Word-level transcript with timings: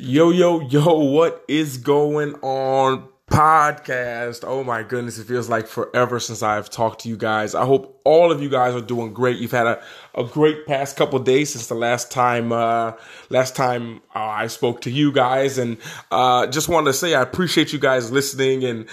Yo, 0.00 0.30
yo, 0.30 0.60
yo, 0.60 0.94
what 0.94 1.44
is 1.48 1.76
going 1.76 2.36
on? 2.36 3.08
Podcast. 3.30 4.42
Oh 4.46 4.64
my 4.64 4.82
goodness, 4.82 5.18
it 5.18 5.26
feels 5.26 5.48
like 5.48 5.66
forever 5.66 6.18
since 6.18 6.42
I've 6.42 6.70
talked 6.70 7.02
to 7.02 7.08
you 7.08 7.16
guys. 7.16 7.54
I 7.54 7.64
hope 7.66 8.00
all 8.04 8.32
of 8.32 8.42
you 8.42 8.48
guys 8.48 8.74
are 8.74 8.80
doing 8.80 9.12
great. 9.12 9.36
You've 9.36 9.50
had 9.50 9.66
a, 9.66 9.82
a 10.14 10.24
great 10.24 10.66
past 10.66 10.96
couple 10.96 11.18
days 11.18 11.52
since 11.52 11.66
the 11.66 11.74
last 11.74 12.10
time 12.10 12.52
uh 12.52 12.92
last 13.28 13.54
time 13.54 14.00
uh, 14.14 14.18
I 14.20 14.46
spoke 14.46 14.80
to 14.82 14.90
you 14.90 15.12
guys 15.12 15.58
and 15.58 15.76
uh 16.10 16.46
just 16.46 16.70
wanted 16.70 16.86
to 16.86 16.92
say 16.94 17.14
I 17.14 17.20
appreciate 17.20 17.70
you 17.74 17.78
guys 17.78 18.10
listening 18.10 18.64
and 18.64 18.88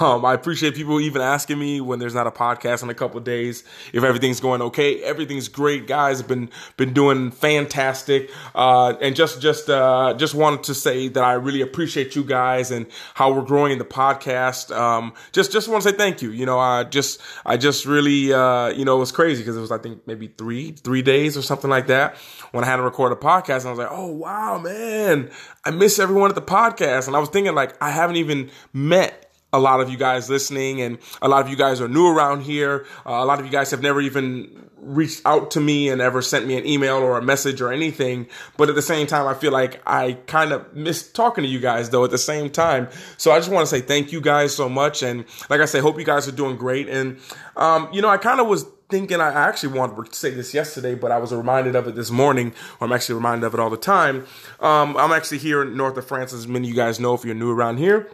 um 0.00 0.24
I 0.24 0.32
appreciate 0.32 0.74
people 0.74 0.98
even 0.98 1.20
asking 1.20 1.58
me 1.58 1.82
when 1.82 1.98
there's 1.98 2.14
not 2.14 2.26
a 2.26 2.30
podcast 2.30 2.82
in 2.82 2.88
a 2.88 2.94
couple 2.94 3.20
days 3.20 3.64
if 3.92 4.02
everything's 4.02 4.40
going 4.40 4.62
okay. 4.62 5.02
Everything's 5.02 5.48
great, 5.48 5.86
guys. 5.86 6.22
Been 6.22 6.48
been 6.78 6.94
doing 6.94 7.32
fantastic. 7.32 8.30
Uh 8.54 8.94
and 9.02 9.14
just 9.14 9.42
just 9.42 9.68
uh 9.68 10.14
just 10.16 10.34
wanted 10.34 10.62
to 10.64 10.74
say 10.74 11.08
that 11.08 11.22
I 11.22 11.34
really 11.34 11.60
appreciate 11.60 12.16
you 12.16 12.24
guys 12.24 12.70
and 12.70 12.86
how 13.12 13.30
we're 13.30 13.42
growing 13.42 13.73
the 13.78 13.84
podcast. 13.84 14.74
Um 14.76 15.14
just 15.32 15.52
just 15.52 15.68
want 15.68 15.82
to 15.82 15.90
say 15.90 15.96
thank 15.96 16.22
you. 16.22 16.30
You 16.30 16.46
know, 16.46 16.58
I 16.58 16.84
just 16.84 17.20
I 17.44 17.56
just 17.56 17.86
really 17.86 18.32
uh, 18.32 18.68
you 18.68 18.84
know, 18.84 18.96
it 18.96 19.00
was 19.00 19.12
crazy 19.12 19.42
because 19.42 19.56
it 19.56 19.60
was, 19.60 19.72
I 19.72 19.78
think, 19.78 20.06
maybe 20.06 20.28
three, 20.28 20.72
three 20.72 21.02
days 21.02 21.36
or 21.36 21.42
something 21.42 21.70
like 21.70 21.86
that 21.86 22.16
when 22.52 22.64
I 22.64 22.66
had 22.66 22.76
to 22.76 22.82
record 22.82 23.12
a 23.12 23.16
podcast. 23.16 23.60
And 23.60 23.68
I 23.68 23.70
was 23.70 23.78
like, 23.78 23.88
oh, 23.90 24.08
wow, 24.08 24.58
man, 24.58 25.30
I 25.64 25.70
miss 25.70 25.98
everyone 25.98 26.30
at 26.30 26.34
the 26.34 26.42
podcast. 26.42 27.06
And 27.06 27.16
I 27.16 27.18
was 27.18 27.28
thinking, 27.28 27.54
like, 27.54 27.80
I 27.82 27.90
haven't 27.90 28.16
even 28.16 28.50
met 28.72 29.23
a 29.54 29.58
lot 29.58 29.80
of 29.80 29.88
you 29.88 29.96
guys 29.96 30.28
listening 30.28 30.80
and 30.80 30.98
a 31.22 31.28
lot 31.28 31.44
of 31.44 31.48
you 31.48 31.56
guys 31.56 31.80
are 31.80 31.88
new 31.88 32.08
around 32.08 32.42
here. 32.42 32.86
Uh, 33.06 33.12
a 33.12 33.24
lot 33.24 33.38
of 33.38 33.46
you 33.46 33.52
guys 33.52 33.70
have 33.70 33.82
never 33.82 34.00
even 34.00 34.68
reached 34.78 35.22
out 35.24 35.52
to 35.52 35.60
me 35.60 35.88
and 35.88 36.00
ever 36.00 36.20
sent 36.20 36.46
me 36.46 36.58
an 36.58 36.66
email 36.66 36.96
or 36.96 37.16
a 37.16 37.22
message 37.22 37.60
or 37.60 37.72
anything. 37.72 38.26
But 38.56 38.68
at 38.68 38.74
the 38.74 38.82
same 38.82 39.06
time, 39.06 39.26
I 39.26 39.34
feel 39.34 39.52
like 39.52 39.80
I 39.86 40.14
kind 40.26 40.52
of 40.52 40.74
miss 40.74 41.10
talking 41.10 41.42
to 41.42 41.48
you 41.48 41.60
guys 41.60 41.90
though 41.90 42.04
at 42.04 42.10
the 42.10 42.18
same 42.18 42.50
time. 42.50 42.88
So 43.16 43.30
I 43.30 43.38
just 43.38 43.50
want 43.50 43.66
to 43.66 43.70
say 43.74 43.80
thank 43.80 44.12
you 44.12 44.20
guys 44.20 44.54
so 44.54 44.68
much. 44.68 45.02
And 45.02 45.24
like 45.48 45.60
I 45.60 45.64
say, 45.66 45.78
hope 45.78 45.98
you 45.98 46.04
guys 46.04 46.28
are 46.28 46.32
doing 46.32 46.56
great. 46.56 46.88
And, 46.88 47.18
um, 47.56 47.88
you 47.92 48.02
know, 48.02 48.08
I 48.08 48.16
kind 48.16 48.40
of 48.40 48.48
was 48.48 48.66
thinking 48.90 49.20
I 49.20 49.32
actually 49.32 49.78
wanted 49.78 50.04
to 50.04 50.14
say 50.14 50.30
this 50.30 50.52
yesterday, 50.52 50.94
but 50.94 51.10
I 51.10 51.18
was 51.18 51.32
reminded 51.32 51.74
of 51.74 51.88
it 51.88 51.94
this 51.94 52.10
morning, 52.10 52.52
or 52.80 52.86
I'm 52.86 52.92
actually 52.92 53.14
reminded 53.14 53.46
of 53.46 53.54
it 53.54 53.60
all 53.60 53.70
the 53.70 53.76
time. 53.76 54.26
Um, 54.60 54.96
I'm 54.96 55.12
actually 55.12 55.38
here 55.38 55.62
in 55.62 55.76
north 55.76 55.96
of 55.96 56.06
France, 56.06 56.32
as 56.32 56.46
many 56.46 56.68
of 56.68 56.70
you 56.70 56.76
guys 56.76 57.00
know 57.00 57.14
if 57.14 57.24
you're 57.24 57.34
new 57.34 57.50
around 57.50 57.78
here 57.78 58.10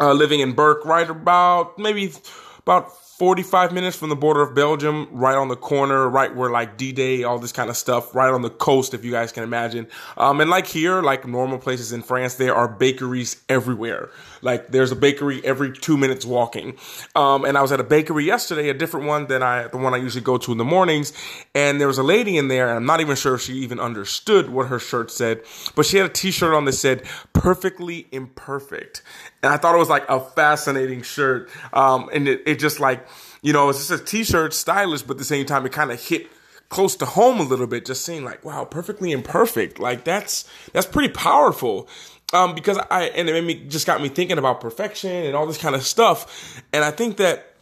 uh, 0.00 0.12
living 0.12 0.40
in 0.40 0.52
Berck, 0.52 0.84
right 0.84 1.08
about 1.08 1.78
maybe 1.78 2.12
about 2.58 2.92
45 3.18 3.72
minutes 3.72 3.96
from 3.96 4.10
the 4.10 4.16
border 4.16 4.42
of 4.42 4.54
Belgium, 4.54 5.08
right 5.10 5.34
on 5.34 5.48
the 5.48 5.56
corner, 5.56 6.08
right 6.08 6.32
where 6.36 6.50
like 6.50 6.76
D-Day, 6.76 7.24
all 7.24 7.40
this 7.40 7.50
kind 7.50 7.68
of 7.68 7.76
stuff, 7.76 8.14
right 8.14 8.32
on 8.32 8.42
the 8.42 8.50
coast, 8.50 8.94
if 8.94 9.04
you 9.04 9.10
guys 9.10 9.32
can 9.32 9.42
imagine. 9.42 9.88
Um, 10.16 10.40
and 10.40 10.48
like 10.48 10.68
here, 10.68 11.02
like 11.02 11.26
normal 11.26 11.58
places 11.58 11.90
in 11.90 12.02
France, 12.02 12.36
there 12.36 12.54
are 12.54 12.68
bakeries 12.68 13.42
everywhere. 13.48 14.10
Like 14.40 14.68
there's 14.68 14.92
a 14.92 14.96
bakery 14.96 15.44
every 15.44 15.72
two 15.72 15.96
minutes 15.96 16.24
walking. 16.24 16.76
Um, 17.16 17.44
and 17.44 17.58
I 17.58 17.62
was 17.62 17.72
at 17.72 17.80
a 17.80 17.84
bakery 17.84 18.24
yesterday, 18.24 18.68
a 18.68 18.74
different 18.74 19.06
one 19.06 19.26
than 19.26 19.42
I, 19.42 19.66
the 19.66 19.78
one 19.78 19.94
I 19.94 19.96
usually 19.96 20.22
go 20.22 20.38
to 20.38 20.52
in 20.52 20.58
the 20.58 20.64
mornings. 20.64 21.12
And 21.56 21.80
there 21.80 21.88
was 21.88 21.98
a 21.98 22.04
lady 22.04 22.36
in 22.36 22.46
there, 22.46 22.68
and 22.68 22.76
I'm 22.76 22.86
not 22.86 23.00
even 23.00 23.16
sure 23.16 23.34
if 23.34 23.40
she 23.40 23.54
even 23.54 23.80
understood 23.80 24.48
what 24.48 24.68
her 24.68 24.78
shirt 24.78 25.10
said, 25.10 25.42
but 25.74 25.86
she 25.86 25.96
had 25.96 26.06
a 26.06 26.12
t-shirt 26.12 26.54
on 26.54 26.66
that 26.66 26.74
said 26.74 27.02
perfectly 27.32 28.06
imperfect. 28.12 29.02
And 29.42 29.52
I 29.52 29.56
thought 29.56 29.74
it 29.74 29.78
was 29.78 29.88
like 29.88 30.08
a 30.08 30.20
fascinating 30.20 31.02
shirt. 31.02 31.48
Um, 31.72 32.10
and 32.12 32.26
it, 32.26 32.42
it 32.44 32.58
just 32.58 32.80
like, 32.80 33.06
you 33.40 33.52
know, 33.52 33.68
it's 33.68 33.86
just 33.86 34.02
a 34.02 34.04
t-shirt, 34.04 34.52
stylish, 34.52 35.02
but 35.02 35.12
at 35.12 35.18
the 35.18 35.24
same 35.24 35.46
time, 35.46 35.64
it 35.64 35.72
kind 35.72 35.92
of 35.92 36.02
hit 36.02 36.26
close 36.70 36.96
to 36.96 37.06
home 37.06 37.38
a 37.40 37.44
little 37.44 37.66
bit, 37.66 37.86
just 37.86 38.04
seeing 38.04 38.24
like, 38.24 38.44
wow, 38.44 38.64
perfectly 38.64 39.12
imperfect. 39.12 39.78
Like 39.78 40.04
that's, 40.04 40.48
that's 40.72 40.86
pretty 40.86 41.12
powerful. 41.12 41.88
Um, 42.32 42.54
because 42.54 42.78
I, 42.90 43.04
and 43.04 43.28
it 43.28 43.32
made 43.32 43.44
me, 43.44 43.68
just 43.68 43.86
got 43.86 44.02
me 44.02 44.08
thinking 44.08 44.38
about 44.38 44.60
perfection 44.60 45.10
and 45.10 45.34
all 45.34 45.46
this 45.46 45.56
kind 45.56 45.74
of 45.74 45.82
stuff. 45.82 46.62
And 46.72 46.84
I 46.84 46.90
think 46.90 47.16
that 47.18 47.54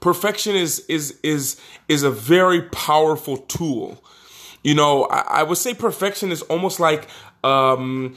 perfection 0.00 0.54
is, 0.54 0.80
is, 0.88 1.18
is, 1.22 1.60
is 1.88 2.02
a 2.02 2.10
very 2.10 2.62
powerful 2.62 3.36
tool. 3.36 4.02
You 4.62 4.74
know, 4.74 5.04
I, 5.04 5.40
I 5.40 5.42
would 5.42 5.58
say 5.58 5.74
perfection 5.74 6.32
is 6.32 6.42
almost 6.42 6.80
like, 6.80 7.08
um, 7.44 8.16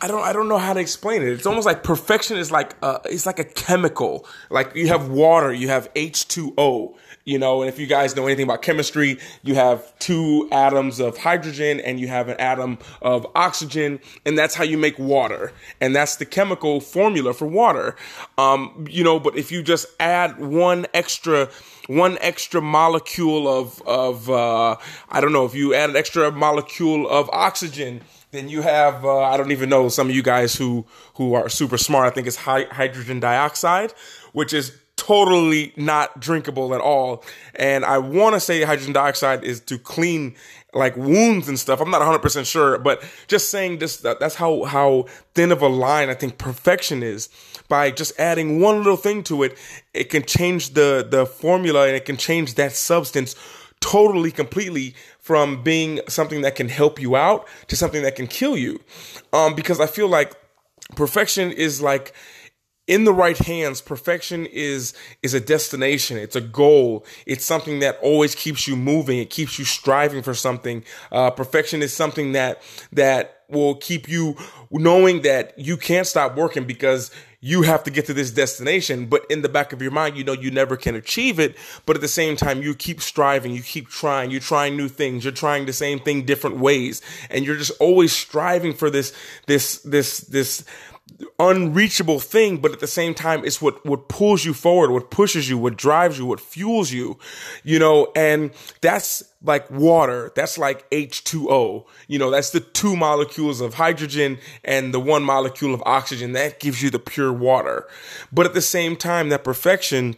I 0.00 0.06
don't 0.06 0.22
I 0.22 0.32
don't 0.32 0.48
know 0.48 0.58
how 0.58 0.72
to 0.72 0.80
explain 0.80 1.22
it. 1.22 1.28
It's 1.28 1.46
almost 1.46 1.66
like 1.66 1.82
perfection 1.82 2.36
is 2.36 2.50
like 2.50 2.74
a, 2.82 3.00
it's 3.04 3.26
like 3.26 3.38
a 3.38 3.44
chemical. 3.44 4.26
Like 4.50 4.74
you 4.74 4.88
have 4.88 5.08
water, 5.08 5.52
you 5.52 5.68
have 5.68 5.92
H2O, 5.94 6.94
you 7.24 7.38
know, 7.38 7.62
and 7.62 7.68
if 7.68 7.78
you 7.78 7.86
guys 7.86 8.14
know 8.14 8.26
anything 8.26 8.44
about 8.44 8.62
chemistry, 8.62 9.18
you 9.42 9.54
have 9.54 9.98
two 9.98 10.48
atoms 10.52 11.00
of 11.00 11.18
hydrogen 11.18 11.80
and 11.80 11.98
you 11.98 12.08
have 12.08 12.28
an 12.28 12.38
atom 12.38 12.78
of 13.02 13.26
oxygen, 13.34 14.00
and 14.24 14.38
that's 14.38 14.54
how 14.54 14.64
you 14.64 14.78
make 14.78 14.98
water. 14.98 15.52
And 15.80 15.94
that's 15.96 16.16
the 16.16 16.26
chemical 16.26 16.80
formula 16.80 17.34
for 17.34 17.46
water. 17.46 17.96
Um, 18.36 18.86
you 18.88 19.02
know, 19.02 19.18
but 19.18 19.36
if 19.36 19.50
you 19.50 19.62
just 19.62 19.86
add 19.98 20.38
one 20.38 20.86
extra 20.94 21.48
one 21.88 22.18
extra 22.20 22.60
molecule 22.62 23.48
of 23.48 23.82
of 23.82 24.30
uh, 24.30 24.76
I 25.08 25.20
don't 25.20 25.32
know, 25.32 25.44
if 25.44 25.54
you 25.54 25.74
add 25.74 25.90
an 25.90 25.96
extra 25.96 26.30
molecule 26.30 27.08
of 27.08 27.28
oxygen, 27.30 28.02
then 28.30 28.48
you 28.48 28.62
have 28.62 29.04
uh, 29.04 29.20
I 29.20 29.36
don't 29.36 29.52
even 29.52 29.68
know 29.68 29.88
some 29.88 30.08
of 30.08 30.14
you 30.14 30.22
guys 30.22 30.56
who 30.56 30.86
who 31.14 31.34
are 31.34 31.48
super 31.48 31.78
smart. 31.78 32.06
I 32.06 32.10
think 32.10 32.26
it's 32.26 32.36
hydrogen 32.36 33.20
dioxide, 33.20 33.92
which 34.32 34.52
is 34.52 34.76
totally 34.96 35.72
not 35.76 36.20
drinkable 36.20 36.74
at 36.74 36.80
all. 36.80 37.24
And 37.54 37.84
I 37.84 37.98
want 37.98 38.34
to 38.34 38.40
say 38.40 38.62
hydrogen 38.62 38.92
dioxide 38.92 39.44
is 39.44 39.60
to 39.60 39.78
clean 39.78 40.34
like 40.74 40.96
wounds 40.96 41.48
and 41.48 41.58
stuff. 41.58 41.80
I'm 41.80 41.90
not 41.90 42.02
100% 42.02 42.44
sure, 42.44 42.78
but 42.78 43.02
just 43.26 43.48
saying 43.48 43.78
this 43.78 43.98
that, 43.98 44.20
that's 44.20 44.34
how 44.34 44.64
how 44.64 45.06
thin 45.34 45.50
of 45.50 45.62
a 45.62 45.68
line 45.68 46.10
I 46.10 46.14
think 46.14 46.36
perfection 46.36 47.02
is. 47.02 47.28
By 47.68 47.90
just 47.90 48.18
adding 48.18 48.60
one 48.60 48.78
little 48.78 48.96
thing 48.96 49.22
to 49.24 49.42
it, 49.42 49.56
it 49.94 50.10
can 50.10 50.24
change 50.24 50.74
the 50.74 51.06
the 51.08 51.24
formula 51.24 51.86
and 51.86 51.96
it 51.96 52.04
can 52.04 52.16
change 52.16 52.54
that 52.54 52.72
substance 52.72 53.34
totally 53.80 54.30
completely 54.30 54.94
from 55.18 55.62
being 55.62 56.00
something 56.08 56.42
that 56.42 56.56
can 56.56 56.68
help 56.68 57.00
you 57.00 57.16
out 57.16 57.46
to 57.68 57.76
something 57.76 58.02
that 58.02 58.16
can 58.16 58.26
kill 58.26 58.56
you. 58.56 58.80
Um, 59.32 59.54
because 59.54 59.80
I 59.80 59.86
feel 59.86 60.08
like 60.08 60.34
perfection 60.96 61.52
is 61.52 61.82
like 61.82 62.14
in 62.88 63.04
the 63.04 63.12
right 63.12 63.36
hands 63.36 63.80
perfection 63.80 64.46
is 64.46 64.94
is 65.22 65.34
a 65.34 65.40
destination. 65.40 66.16
It's 66.16 66.34
a 66.34 66.40
goal. 66.40 67.04
It's 67.26 67.44
something 67.44 67.80
that 67.80 67.98
always 68.02 68.34
keeps 68.34 68.66
you 68.66 68.74
moving. 68.74 69.18
It 69.18 69.30
keeps 69.30 69.58
you 69.58 69.64
striving 69.64 70.22
for 70.22 70.34
something. 70.34 70.82
Uh, 71.12 71.30
perfection 71.30 71.82
is 71.82 71.92
something 71.92 72.32
that 72.32 72.62
that 72.92 73.42
will 73.50 73.76
keep 73.76 74.08
you 74.08 74.36
knowing 74.70 75.22
that 75.22 75.58
you 75.58 75.76
can't 75.76 76.06
stop 76.06 76.36
working 76.36 76.64
because 76.64 77.10
you 77.40 77.62
have 77.62 77.84
to 77.84 77.90
get 77.90 78.06
to 78.06 78.14
this 78.14 78.32
destination, 78.32 79.06
but 79.06 79.24
in 79.30 79.42
the 79.42 79.48
back 79.48 79.72
of 79.72 79.80
your 79.80 79.92
mind, 79.92 80.16
you 80.16 80.24
know 80.24 80.32
you 80.32 80.50
never 80.50 80.76
can 80.76 80.96
achieve 80.96 81.38
it. 81.38 81.56
But 81.86 81.94
at 81.94 82.02
the 82.02 82.08
same 82.08 82.36
time, 82.36 82.62
you 82.62 82.74
keep 82.74 83.00
striving, 83.00 83.54
you 83.54 83.62
keep 83.62 83.88
trying, 83.88 84.32
you're 84.32 84.40
trying 84.40 84.76
new 84.76 84.88
things, 84.88 85.24
you're 85.24 85.32
trying 85.32 85.66
the 85.66 85.72
same 85.72 86.00
thing 86.00 86.24
different 86.24 86.56
ways, 86.56 87.00
and 87.30 87.44
you're 87.44 87.56
just 87.56 87.72
always 87.80 88.12
striving 88.12 88.74
for 88.74 88.90
this, 88.90 89.14
this, 89.46 89.78
this, 89.80 90.18
this 90.18 90.64
unreachable 91.38 92.20
thing, 92.20 92.58
but 92.58 92.72
at 92.72 92.80
the 92.80 92.86
same 92.86 93.14
time, 93.14 93.44
it's 93.44 93.62
what, 93.62 93.84
what 93.84 94.08
pulls 94.08 94.44
you 94.44 94.54
forward, 94.54 94.90
what 94.90 95.10
pushes 95.10 95.48
you, 95.48 95.58
what 95.58 95.76
drives 95.76 96.18
you, 96.18 96.26
what 96.26 96.40
fuels 96.40 96.92
you, 96.92 97.18
you 97.64 97.78
know, 97.78 98.10
and 98.14 98.50
that's 98.80 99.22
like 99.42 99.70
water. 99.70 100.32
That's 100.34 100.58
like 100.58 100.88
H2O. 100.90 101.86
You 102.08 102.18
know, 102.18 102.30
that's 102.30 102.50
the 102.50 102.60
two 102.60 102.96
molecules 102.96 103.60
of 103.60 103.74
hydrogen 103.74 104.38
and 104.64 104.92
the 104.92 105.00
one 105.00 105.22
molecule 105.22 105.74
of 105.74 105.82
oxygen. 105.86 106.32
That 106.32 106.60
gives 106.60 106.82
you 106.82 106.90
the 106.90 106.98
pure 106.98 107.32
water. 107.32 107.86
But 108.32 108.46
at 108.46 108.54
the 108.54 108.60
same 108.60 108.96
time, 108.96 109.28
that 109.28 109.44
perfection, 109.44 110.16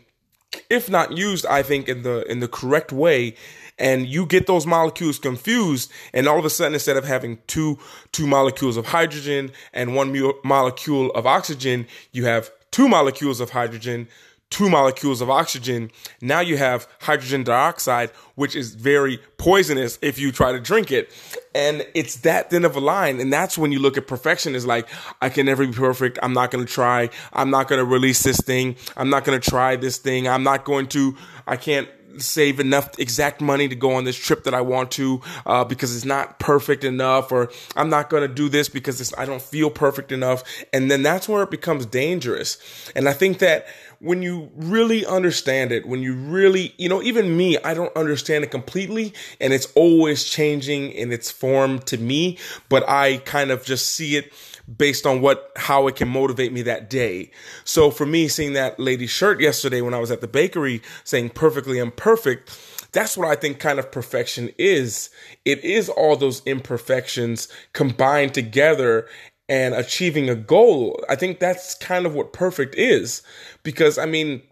if 0.68 0.88
not 0.88 1.16
used, 1.16 1.44
I 1.46 1.62
think 1.62 1.88
in 1.88 2.02
the, 2.02 2.30
in 2.30 2.40
the 2.40 2.48
correct 2.48 2.92
way, 2.92 3.36
and 3.80 4.06
you 4.06 4.26
get 4.26 4.46
those 4.46 4.66
molecules 4.66 5.18
confused 5.18 5.90
and 6.12 6.28
all 6.28 6.38
of 6.38 6.44
a 6.44 6.50
sudden 6.50 6.74
instead 6.74 6.96
of 6.96 7.04
having 7.04 7.38
two 7.48 7.78
two 8.12 8.26
molecules 8.26 8.76
of 8.76 8.86
hydrogen 8.86 9.50
and 9.72 9.96
one 9.96 10.12
mu- 10.12 10.34
molecule 10.44 11.10
of 11.12 11.26
oxygen 11.26 11.86
you 12.12 12.26
have 12.26 12.50
two 12.70 12.88
molecules 12.88 13.40
of 13.40 13.50
hydrogen 13.50 14.06
two 14.50 14.68
molecules 14.68 15.20
of 15.20 15.30
oxygen. 15.30 15.90
Now 16.20 16.40
you 16.40 16.56
have 16.56 16.88
hydrogen 17.00 17.44
dioxide 17.44 18.10
which 18.34 18.56
is 18.56 18.74
very 18.74 19.18
poisonous 19.36 19.98
if 20.02 20.18
you 20.18 20.32
try 20.32 20.50
to 20.52 20.60
drink 20.60 20.90
it. 20.90 21.10
And 21.54 21.86
it's 21.94 22.16
that 22.16 22.50
thin 22.50 22.64
of 22.64 22.74
a 22.74 22.80
line 22.80 23.20
and 23.20 23.32
that's 23.32 23.56
when 23.56 23.70
you 23.70 23.78
look 23.78 23.96
at 23.96 24.06
perfection. 24.06 24.54
Is 24.54 24.66
like 24.66 24.88
i 25.22 25.28
can 25.28 25.46
never 25.46 25.66
be 25.66 25.72
perfect. 25.72 26.18
I'm 26.22 26.32
not 26.32 26.50
going 26.50 26.66
to 26.66 26.70
try. 26.70 27.10
I'm 27.32 27.50
not 27.50 27.68
going 27.68 27.78
to 27.78 27.84
release 27.84 28.22
this 28.22 28.40
thing. 28.40 28.76
I'm 28.96 29.08
not 29.08 29.24
going 29.24 29.40
to 29.40 29.50
try 29.50 29.76
this 29.76 29.98
thing. 29.98 30.28
I'm 30.28 30.42
not 30.42 30.64
going 30.64 30.88
to 30.88 31.16
i 31.46 31.56
can't 31.56 31.88
save 32.18 32.60
enough 32.60 32.98
exact 32.98 33.40
money 33.40 33.68
to 33.68 33.74
go 33.74 33.92
on 33.94 34.04
this 34.04 34.16
trip 34.16 34.44
that 34.44 34.54
I 34.54 34.60
want 34.60 34.90
to 34.92 35.20
uh, 35.46 35.64
because 35.64 35.94
it's 35.94 36.04
not 36.04 36.38
perfect 36.38 36.84
enough, 36.84 37.32
or 37.32 37.50
I'm 37.76 37.90
not 37.90 38.10
going 38.10 38.26
to 38.26 38.34
do 38.34 38.48
this 38.48 38.68
because 38.68 39.12
I 39.16 39.24
don't 39.24 39.42
feel 39.42 39.70
perfect 39.70 40.12
enough. 40.12 40.42
And 40.72 40.90
then 40.90 41.02
that's 41.02 41.28
where 41.28 41.42
it 41.42 41.50
becomes 41.50 41.86
dangerous. 41.86 42.58
And 42.94 43.08
I 43.08 43.12
think 43.12 43.38
that 43.38 43.66
when 44.00 44.22
you 44.22 44.50
really 44.56 45.04
understand 45.04 45.72
it, 45.72 45.86
when 45.86 46.00
you 46.00 46.14
really, 46.14 46.74
you 46.78 46.88
know, 46.88 47.02
even 47.02 47.36
me, 47.36 47.58
I 47.58 47.74
don't 47.74 47.94
understand 47.94 48.44
it 48.44 48.50
completely 48.50 49.12
and 49.40 49.52
it's 49.52 49.70
always 49.74 50.24
changing 50.24 50.92
in 50.92 51.12
its 51.12 51.30
form 51.30 51.80
to 51.80 51.98
me, 51.98 52.38
but 52.70 52.88
I 52.88 53.18
kind 53.18 53.50
of 53.50 53.62
just 53.64 53.88
see 53.88 54.16
it 54.16 54.32
based 54.76 55.06
on 55.06 55.20
what 55.20 55.50
how 55.56 55.86
it 55.86 55.96
can 55.96 56.08
motivate 56.08 56.52
me 56.52 56.62
that 56.62 56.90
day. 56.90 57.30
So 57.64 57.90
for 57.90 58.06
me 58.06 58.28
seeing 58.28 58.52
that 58.54 58.78
lady 58.78 59.06
shirt 59.06 59.40
yesterday 59.40 59.80
when 59.80 59.94
I 59.94 59.98
was 59.98 60.10
at 60.10 60.20
the 60.20 60.28
bakery 60.28 60.82
saying 61.04 61.30
perfectly 61.30 61.78
imperfect, 61.78 62.58
that's 62.92 63.16
what 63.16 63.28
I 63.28 63.36
think 63.36 63.58
kind 63.58 63.78
of 63.78 63.90
perfection 63.90 64.50
is. 64.58 65.10
It 65.44 65.64
is 65.64 65.88
all 65.88 66.16
those 66.16 66.42
imperfections 66.46 67.48
combined 67.72 68.34
together 68.34 69.08
and 69.48 69.74
achieving 69.74 70.30
a 70.30 70.34
goal. 70.36 71.02
I 71.08 71.16
think 71.16 71.40
that's 71.40 71.74
kind 71.74 72.06
of 72.06 72.14
what 72.14 72.32
perfect 72.32 72.74
is. 72.76 73.22
Because 73.62 73.98
I 73.98 74.06
mean, 74.06 74.42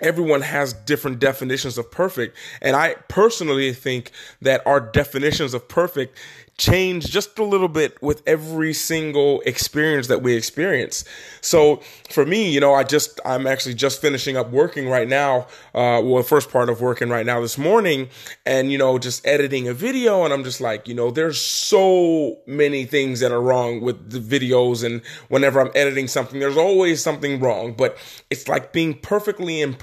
everyone 0.00 0.42
has 0.42 0.72
different 0.72 1.18
definitions 1.18 1.78
of 1.78 1.90
perfect. 1.90 2.36
And 2.60 2.76
I 2.76 2.94
personally 3.08 3.72
think 3.72 4.10
that 4.40 4.66
our 4.66 4.80
definitions 4.80 5.54
of 5.54 5.68
perfect 5.68 6.16
change 6.60 7.06
just 7.06 7.38
a 7.38 7.44
little 7.44 7.68
bit 7.68 8.00
with 8.02 8.22
every 8.26 8.74
single 8.74 9.40
experience 9.46 10.08
that 10.08 10.20
we 10.20 10.34
experience. 10.34 11.04
So 11.40 11.80
for 12.10 12.26
me, 12.26 12.50
you 12.50 12.60
know, 12.60 12.74
I 12.74 12.84
just, 12.84 13.18
I'm 13.24 13.46
actually 13.46 13.74
just 13.74 14.00
finishing 14.00 14.36
up 14.36 14.50
working 14.50 14.86
right 14.86 15.08
now. 15.08 15.46
Uh, 15.74 16.02
well, 16.04 16.22
first 16.22 16.50
part 16.50 16.68
of 16.68 16.82
working 16.82 17.08
right 17.08 17.24
now 17.24 17.40
this 17.40 17.56
morning 17.56 18.10
and, 18.44 18.70
you 18.70 18.76
know, 18.76 18.98
just 18.98 19.26
editing 19.26 19.68
a 19.68 19.74
video. 19.74 20.24
And 20.24 20.34
I'm 20.34 20.44
just 20.44 20.60
like, 20.60 20.86
you 20.86 20.94
know, 20.94 21.10
there's 21.10 21.40
so 21.40 22.36
many 22.46 22.84
things 22.84 23.20
that 23.20 23.32
are 23.32 23.40
wrong 23.40 23.80
with 23.80 24.10
the 24.10 24.18
videos. 24.18 24.84
And 24.84 25.00
whenever 25.28 25.60
I'm 25.60 25.72
editing 25.74 26.08
something, 26.08 26.40
there's 26.40 26.58
always 26.58 27.02
something 27.02 27.40
wrong, 27.40 27.72
but 27.72 27.96
it's 28.28 28.48
like 28.48 28.74
being 28.74 28.92
perfectly 28.98 29.62
imperfect 29.62 29.80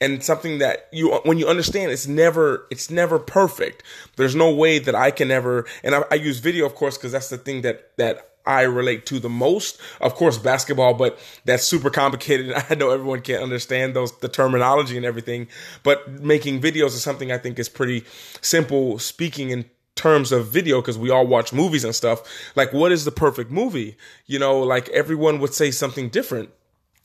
and 0.00 0.22
something 0.22 0.58
that 0.58 0.88
you, 0.92 1.14
when 1.24 1.38
you 1.38 1.46
understand 1.46 1.92
it's 1.92 2.06
never, 2.06 2.66
it's 2.70 2.90
never 2.90 3.18
perfect. 3.18 3.82
There's 4.16 4.34
no 4.34 4.52
way 4.52 4.78
that 4.78 4.94
I 4.94 5.10
can 5.10 5.30
ever 5.30 5.66
and 5.82 5.94
I, 5.94 6.04
I 6.10 6.14
use 6.16 6.38
video, 6.38 6.66
of 6.66 6.74
course, 6.74 6.96
because 6.96 7.12
that's 7.12 7.28
the 7.28 7.38
thing 7.38 7.62
that 7.62 7.96
that 7.96 8.30
I 8.46 8.62
relate 8.62 9.06
to 9.06 9.18
the 9.18 9.28
most. 9.28 9.80
Of 10.00 10.14
course, 10.14 10.36
basketball, 10.36 10.94
but 10.94 11.18
that's 11.44 11.64
super 11.64 11.90
complicated. 11.90 12.52
I 12.70 12.74
know 12.74 12.90
everyone 12.90 13.22
can't 13.22 13.42
understand 13.42 13.94
those 13.94 14.16
the 14.18 14.28
terminology 14.28 14.96
and 14.96 15.06
everything. 15.06 15.48
But 15.82 16.20
making 16.20 16.60
videos 16.60 16.88
is 16.88 17.02
something 17.02 17.32
I 17.32 17.38
think 17.38 17.58
is 17.58 17.68
pretty 17.68 18.04
simple. 18.40 18.98
Speaking 18.98 19.50
in 19.50 19.64
terms 19.94 20.32
of 20.32 20.48
video 20.48 20.80
because 20.80 20.98
we 20.98 21.08
all 21.08 21.26
watch 21.26 21.52
movies 21.52 21.84
and 21.84 21.94
stuff 21.94 22.20
like 22.56 22.72
what 22.72 22.90
is 22.90 23.04
the 23.04 23.12
perfect 23.12 23.48
movie 23.48 23.96
you 24.26 24.40
know 24.40 24.58
like 24.58 24.88
everyone 24.88 25.38
would 25.38 25.54
say 25.54 25.70
something 25.70 26.08
different 26.08 26.50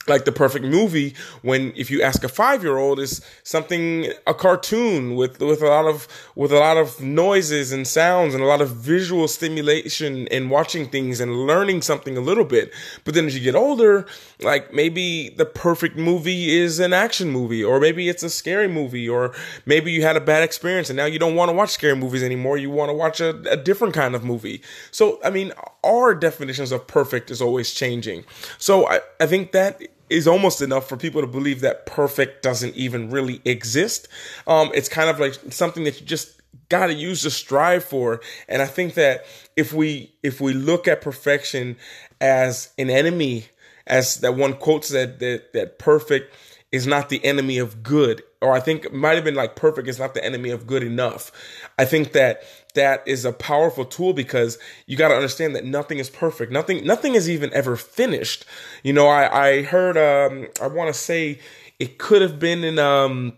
like 0.08 0.26
the 0.26 0.32
perfect 0.32 0.66
movie 0.66 1.14
when 1.42 1.74
if 1.76 1.92
you 1.92 2.02
ask 2.02 2.24
a 2.24 2.30
five 2.30 2.64
year 2.64 2.78
old 2.78 3.00
is 3.00 3.22
something 3.44 4.12
a 4.26 4.34
cartoon 4.34 5.16
with 5.16 5.40
with 5.42 5.62
a 5.62 5.68
lot 5.68 5.86
of 5.86 6.08
with 6.36 6.52
a 6.52 6.58
lot 6.58 6.78
of 6.78 7.02
noises 7.02 7.72
and 7.72 7.88
sounds 7.88 8.34
and 8.34 8.44
a 8.44 8.48
lot 8.48 8.62
of 8.62 8.70
visual 8.72 9.28
stimulation 9.28 10.28
and 10.30 10.50
watching 10.50 10.88
things 10.88 11.20
and 11.20 11.46
learning 11.46 11.82
something 11.82 12.18
a 12.18 12.22
little 12.22 12.46
bit. 12.46 12.74
But 13.04 13.14
then 13.14 13.26
as 13.28 13.36
you 13.36 13.42
get 13.42 13.56
older 13.56 14.06
like 14.42 14.74
maybe 14.74 15.30
the 15.30 15.46
perfect 15.46 15.98
movie 15.98 16.58
is 16.58 16.80
an 16.80 16.94
action 16.94 17.30
movie 17.30 17.64
or 17.64 17.80
maybe 17.80 18.10
it's 18.10 18.24
a 18.24 18.30
scary 18.30 18.68
movie 18.68 19.08
or 19.08 19.36
maybe 19.66 19.92
you 19.92 20.02
had 20.02 20.16
a 20.16 20.22
bad 20.22 20.44
experience 20.44 20.90
and 20.90 20.98
now 20.98 21.06
you 21.06 21.20
don't 21.20 21.36
want 21.36 21.50
to 21.50 21.54
watch 21.54 21.70
scary 21.70 21.96
movies 21.96 22.24
anymore. 22.24 22.58
You 22.58 22.70
want 22.70 22.90
to 22.90 22.94
watch 22.94 23.20
a, 23.20 23.38
a 23.52 23.58
different 23.58 23.94
kind 23.94 24.16
of 24.16 24.24
movie. 24.24 24.62
So 24.92 25.20
i 25.24 25.30
mean 25.30 25.52
our 25.84 26.16
definitions 26.16 26.72
of 26.72 26.88
perfect 26.88 27.30
is 27.30 27.42
always 27.42 27.74
changing. 27.74 28.24
So 28.58 28.88
i, 28.88 29.02
I 29.20 29.28
think 29.28 29.52
that 29.52 29.82
is 30.10 30.28
almost 30.28 30.62
enough 30.62 30.88
for 30.88 30.98
people 30.98 31.22
to 31.22 31.28
believe 31.28 31.62
that 31.62 31.86
perfect 31.86 32.42
doesn't 32.44 32.76
even 32.76 33.10
really 33.10 33.42
exist. 33.46 34.08
Um, 34.48 34.72
it's 34.74 34.90
kind 34.90 35.10
of 35.10 35.20
like 35.20 35.34
something 35.50 35.84
that 35.84 36.00
you 36.00 36.06
just 36.06 36.40
got 36.70 36.88
to 36.88 36.94
use 36.94 37.24
to 37.24 37.32
strive 37.32 37.84
for. 37.84 38.22
And 38.48 38.62
I 38.62 38.66
think 38.66 38.94
that 38.96 39.26
if 39.56 39.74
we 39.74 40.14
if 40.24 40.40
we 40.40 40.54
look 40.54 40.88
at 40.88 41.02
perfection 41.02 41.78
as 42.22 42.74
an 42.78 42.90
enemy, 42.90 43.46
as 43.88 44.18
that 44.18 44.36
one 44.36 44.54
quote 44.54 44.86
said 44.86 45.20
that 45.20 45.54
that 45.54 45.80
perfect 45.80 46.34
is 46.72 46.86
not 46.86 47.10
the 47.10 47.24
enemy 47.26 47.58
of 47.58 47.84
good 47.84 48.24
or 48.42 48.54
I 48.54 48.60
think 48.60 48.92
might 48.94 49.16
have 49.16 49.24
been 49.24 49.36
like 49.36 49.56
perfect 49.56 49.88
is 49.88 50.00
not 50.00 50.14
the 50.14 50.24
enemy 50.24 50.50
of 50.50 50.66
good 50.66 50.84
enough. 50.84 51.32
I 51.78 51.86
think 51.86 52.14
that 52.14 52.44
that 52.76 53.04
is 53.06 53.26
a 53.26 53.34
powerful 53.34 53.84
tool 53.84 54.14
because 54.14 54.58
you 54.86 54.96
got 54.96 55.10
to 55.10 55.16
understand 55.16 55.56
that 55.56 55.66
nothing 55.66 55.98
is 55.98 56.10
perfect. 56.10 56.52
Nothing, 56.52 56.86
nothing 56.86 57.16
is 57.16 57.30
even 57.30 57.52
ever 57.54 57.76
finished. 57.76 58.46
You 58.84 58.94
know, 58.94 59.08
I, 59.08 59.48
I 59.48 59.62
heard, 59.64 59.98
um, 59.98 60.48
I 60.62 60.68
want 60.68 60.94
to 60.94 61.00
say 61.00 61.40
it 61.80 61.98
could 61.98 62.22
have 62.22 62.40
been 62.40 62.64
in, 62.64 62.80
um, 62.80 63.38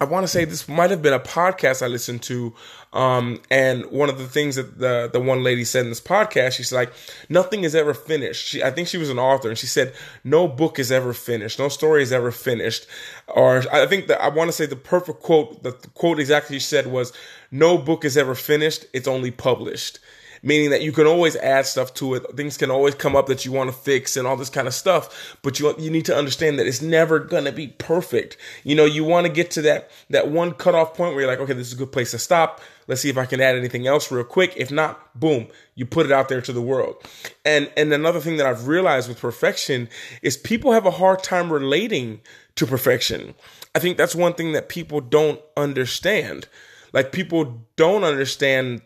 I 0.00 0.04
want 0.04 0.24
to 0.24 0.28
say 0.28 0.44
this 0.44 0.68
might 0.68 0.90
have 0.90 1.02
been 1.02 1.12
a 1.12 1.20
podcast 1.20 1.82
I 1.82 1.88
listened 1.88 2.22
to. 2.24 2.54
Um, 2.92 3.42
and 3.50 3.84
one 3.90 4.08
of 4.08 4.18
the 4.18 4.26
things 4.26 4.56
that 4.56 4.78
the, 4.78 5.10
the 5.12 5.20
one 5.20 5.42
lady 5.42 5.64
said 5.64 5.84
in 5.84 5.90
this 5.90 6.00
podcast, 6.00 6.52
she's 6.52 6.72
like, 6.72 6.92
nothing 7.28 7.64
is 7.64 7.74
ever 7.74 7.92
finished. 7.92 8.46
She, 8.46 8.62
I 8.62 8.70
think 8.70 8.88
she 8.88 8.96
was 8.96 9.10
an 9.10 9.18
author 9.18 9.48
and 9.48 9.58
she 9.58 9.66
said, 9.66 9.92
no 10.24 10.48
book 10.48 10.78
is 10.78 10.92
ever 10.92 11.12
finished. 11.12 11.58
No 11.58 11.68
story 11.68 12.02
is 12.02 12.12
ever 12.12 12.30
finished. 12.30 12.86
Or 13.26 13.62
I 13.72 13.86
think 13.86 14.06
that 14.06 14.22
I 14.22 14.28
want 14.28 14.48
to 14.48 14.52
say 14.52 14.66
the 14.66 14.76
perfect 14.76 15.20
quote, 15.20 15.62
the 15.62 15.72
quote 15.72 16.20
exactly 16.20 16.56
she 16.56 16.64
said 16.64 16.86
was, 16.86 17.12
no 17.50 17.76
book 17.76 18.04
is 18.04 18.16
ever 18.16 18.34
finished. 18.34 18.86
It's 18.92 19.08
only 19.08 19.30
published 19.30 19.98
meaning 20.42 20.70
that 20.70 20.82
you 20.82 20.92
can 20.92 21.06
always 21.06 21.36
add 21.36 21.66
stuff 21.66 21.94
to 21.94 22.14
it. 22.14 22.36
Things 22.36 22.56
can 22.56 22.70
always 22.70 22.94
come 22.94 23.16
up 23.16 23.26
that 23.26 23.44
you 23.44 23.52
want 23.52 23.70
to 23.70 23.76
fix 23.76 24.16
and 24.16 24.26
all 24.26 24.36
this 24.36 24.50
kind 24.50 24.68
of 24.68 24.74
stuff. 24.74 25.36
But 25.42 25.58
you 25.58 25.74
you 25.78 25.90
need 25.90 26.04
to 26.06 26.16
understand 26.16 26.58
that 26.58 26.66
it's 26.66 26.82
never 26.82 27.18
gonna 27.18 27.52
be 27.52 27.68
perfect. 27.68 28.36
You 28.64 28.74
know, 28.74 28.84
you 28.84 29.04
want 29.04 29.26
to 29.26 29.32
get 29.32 29.50
to 29.52 29.62
that 29.62 29.90
that 30.10 30.28
one 30.28 30.52
cutoff 30.52 30.94
point 30.94 31.14
where 31.14 31.22
you're 31.22 31.30
like, 31.30 31.40
okay, 31.40 31.52
this 31.52 31.68
is 31.68 31.74
a 31.74 31.76
good 31.76 31.92
place 31.92 32.10
to 32.12 32.18
stop. 32.18 32.60
Let's 32.86 33.02
see 33.02 33.10
if 33.10 33.18
I 33.18 33.26
can 33.26 33.40
add 33.40 33.54
anything 33.54 33.86
else 33.86 34.10
real 34.10 34.24
quick. 34.24 34.54
If 34.56 34.70
not, 34.70 35.18
boom, 35.18 35.48
you 35.74 35.84
put 35.84 36.06
it 36.06 36.12
out 36.12 36.28
there 36.28 36.40
to 36.40 36.52
the 36.52 36.62
world. 36.62 36.96
And 37.44 37.70
and 37.76 37.92
another 37.92 38.20
thing 38.20 38.38
that 38.38 38.46
I've 38.46 38.66
realized 38.66 39.08
with 39.08 39.20
perfection 39.20 39.88
is 40.22 40.36
people 40.36 40.72
have 40.72 40.86
a 40.86 40.92
hard 40.92 41.22
time 41.22 41.52
relating 41.52 42.20
to 42.56 42.66
perfection. 42.66 43.34
I 43.74 43.78
think 43.78 43.96
that's 43.96 44.14
one 44.14 44.34
thing 44.34 44.52
that 44.52 44.68
people 44.68 45.00
don't 45.00 45.40
understand. 45.56 46.48
Like 46.92 47.12
people 47.12 47.64
don't 47.76 48.04
understand 48.04 48.82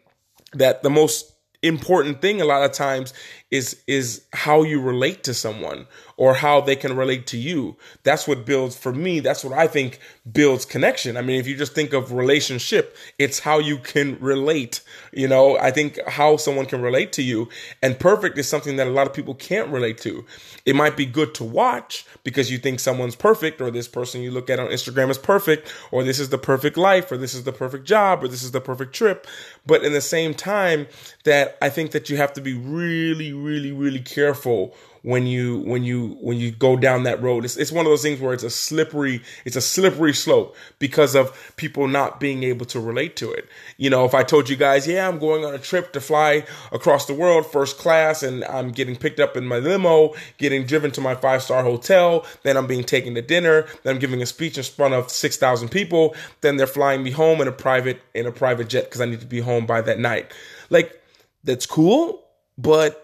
that 0.52 0.82
the 0.82 0.90
most 0.90 1.31
important 1.62 2.20
thing 2.20 2.40
a 2.40 2.44
lot 2.44 2.62
of 2.62 2.72
times 2.72 3.14
is 3.52 3.82
is 3.87 4.25
how 4.32 4.62
you 4.62 4.81
relate 4.81 5.22
to 5.22 5.34
someone 5.34 5.87
or 6.16 6.34
how 6.34 6.60
they 6.60 6.75
can 6.75 6.96
relate 6.96 7.26
to 7.26 7.37
you. 7.37 7.76
That's 8.02 8.26
what 8.26 8.46
builds 8.46 8.76
for 8.76 8.93
me 8.93 9.20
that's 9.20 9.44
what 9.44 9.56
i 9.56 9.66
think 9.66 10.00
builds 10.32 10.64
connection. 10.64 11.16
I 11.16 11.22
mean 11.22 11.38
if 11.38 11.46
you 11.46 11.54
just 11.54 11.75
think 11.75 11.93
of 11.93 12.12
relationship 12.12 12.96
it's 13.19 13.38
how 13.38 13.58
you 13.58 13.76
can 13.78 14.19
relate 14.20 14.81
you 15.12 15.28
know? 15.28 15.58
I 15.58 15.70
think 15.70 15.99
how 16.08 16.38
someone 16.38 16.64
can 16.64 16.81
relate 16.81 17.12
to 17.12 17.22
you 17.22 17.50
and 17.82 17.99
perfect 17.99 18.38
is 18.38 18.49
something 18.49 18.76
that 18.76 18.87
a 18.87 18.90
lot 18.90 19.06
of 19.06 19.12
people 19.12 19.34
can't 19.34 19.69
relate 19.69 19.98
to. 19.98 20.24
It 20.65 20.74
might 20.74 20.96
be 20.96 21.05
good 21.05 21.34
to 21.34 21.44
watch 21.44 22.06
because 22.24 22.50
you 22.50 22.56
think 22.56 22.81
someone's 22.81 23.17
perfect 23.17 23.60
or 23.60 23.70
this 23.70 23.88
person 23.88 24.22
you 24.22 24.31
look 24.31 24.48
at 24.48 24.58
on 24.58 24.69
instagram 24.69 25.10
is 25.10 25.19
perfect 25.19 25.70
or 25.91 26.03
this 26.03 26.19
is 26.19 26.31
the 26.31 26.38
perfect 26.38 26.79
life 26.79 27.12
or 27.12 27.19
this 27.19 27.34
is 27.34 27.44
the 27.44 27.53
perfect 27.53 27.84
job 27.84 28.24
or 28.24 28.29
this 28.29 28.43
is 28.43 28.53
the 28.53 28.62
perfect 28.62 28.94
trip. 28.94 29.26
But 29.67 29.84
in 29.84 29.93
the 29.93 30.00
same 30.00 30.32
time 30.32 30.86
that 31.24 31.58
i 31.60 31.69
think 31.69 31.91
that 31.91 32.08
you 32.08 32.17
have 32.17 32.32
to 32.32 32.41
be 32.41 32.55
really 32.55 33.42
really, 33.43 33.72
really 33.72 34.01
careful 34.01 34.75
when 35.03 35.27
you 35.27 35.58
when 35.61 35.82
you 35.82 36.17
when 36.20 36.39
you 36.39 36.51
go 36.51 36.77
down 36.77 37.03
that 37.03 37.20
road. 37.20 37.44
It's 37.44 37.56
it's 37.56 37.72
one 37.72 37.84
of 37.84 37.91
those 37.91 38.03
things 38.03 38.20
where 38.20 38.32
it's 38.32 38.44
a 38.44 38.51
slippery 38.51 39.22
it's 39.44 39.56
a 39.56 39.61
slippery 39.61 40.15
slope 40.15 40.56
because 40.79 41.15
of 41.15 41.55
people 41.56 41.89
not 41.89 42.20
being 42.20 42.44
able 42.44 42.67
to 42.67 42.81
relate 42.81 43.17
to 43.17 43.31
it. 43.32 43.49
You 43.77 43.91
know, 43.91 44.05
if 44.05 44.15
I 44.15 44.22
told 44.22 44.49
you 44.49 44.56
guys, 44.56 44.87
yeah, 44.87 45.08
I'm 45.08 45.19
going 45.19 45.44
on 45.44 45.55
a 45.55 45.58
trip 45.58 45.93
to 45.93 46.01
fly 46.01 46.46
across 46.70 47.06
the 47.06 47.15
world 47.15 47.46
first 47.46 47.79
class 47.79 48.22
and 48.22 48.44
I'm 48.44 48.70
getting 48.70 48.96
picked 48.96 49.20
up 49.20 49.37
in 49.37 49.46
my 49.46 49.58
limo, 49.58 50.15
getting 50.39 50.65
driven 50.65 50.91
to 50.93 51.01
my 51.01 51.15
five-star 51.15 51.63
hotel, 51.63 52.25
then 52.43 52.56
I'm 52.56 52.67
being 52.67 52.84
taken 52.84 53.15
to 53.17 53.22
dinner, 53.22 53.67
then 53.82 53.94
I'm 53.94 54.01
giving 54.01 54.22
a 54.22 54.27
speech 54.27 54.56
in 54.56 54.65
front 54.65 54.94
of 54.94 55.11
6,000 55.11 55.69
people, 55.69 56.15
then 56.41 56.56
they're 56.56 56.67
flying 56.67 57.03
me 57.03 57.11
home 57.11 57.41
in 57.41 57.49
a 57.49 57.53
private 57.53 58.01
in 58.15 58.27
a 58.27 58.32
private 58.32 58.69
jet 58.69 58.84
because 58.84 59.01
I 59.01 59.06
need 59.06 59.20
to 59.20 59.27
be 59.27 59.41
home 59.41 59.67
by 59.67 59.81
that 59.81 59.99
night. 59.99 60.31
Like 60.70 61.03
that's 61.43 61.67
cool, 61.67 62.25
but 62.56 63.01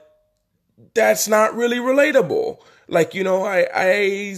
that's 0.94 1.28
not 1.28 1.54
really 1.54 1.78
relatable. 1.78 2.58
Like, 2.88 3.14
you 3.14 3.22
know, 3.22 3.44
I, 3.44 3.66
I, 3.74 3.86